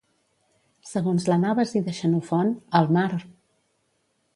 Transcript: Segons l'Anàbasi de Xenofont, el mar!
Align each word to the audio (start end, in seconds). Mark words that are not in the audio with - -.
Segons 0.93 1.29
l'Anàbasi 1.33 1.85
de 1.91 1.95
Xenofont, 2.01 2.53
el 2.81 2.93
mar! 2.99 3.09